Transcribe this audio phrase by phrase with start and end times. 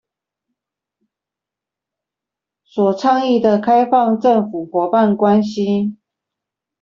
[2.63, 5.95] 所倡議的開放政府夥伴關係